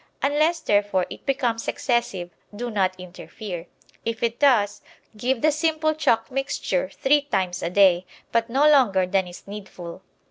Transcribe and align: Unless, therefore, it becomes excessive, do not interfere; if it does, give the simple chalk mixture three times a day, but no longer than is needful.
Unless, 0.23 0.61
therefore, 0.61 1.05
it 1.11 1.27
becomes 1.27 1.67
excessive, 1.67 2.31
do 2.55 2.71
not 2.71 2.99
interfere; 2.99 3.67
if 4.03 4.23
it 4.23 4.39
does, 4.39 4.81
give 5.15 5.43
the 5.43 5.51
simple 5.51 5.93
chalk 5.93 6.31
mixture 6.31 6.89
three 6.89 7.21
times 7.21 7.61
a 7.61 7.69
day, 7.69 8.07
but 8.31 8.49
no 8.49 8.67
longer 8.67 9.05
than 9.05 9.27
is 9.27 9.45
needful. 9.47 10.01